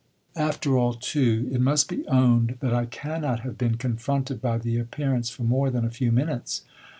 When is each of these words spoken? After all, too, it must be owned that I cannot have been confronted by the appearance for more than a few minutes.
After 0.35 0.75
all, 0.79 0.95
too, 0.95 1.47
it 1.51 1.61
must 1.61 1.87
be 1.87 2.07
owned 2.07 2.57
that 2.59 2.73
I 2.73 2.87
cannot 2.87 3.41
have 3.41 3.55
been 3.55 3.77
confronted 3.77 4.41
by 4.41 4.57
the 4.57 4.79
appearance 4.79 5.29
for 5.29 5.43
more 5.43 5.69
than 5.69 5.85
a 5.85 5.91
few 5.91 6.11
minutes. 6.11 6.63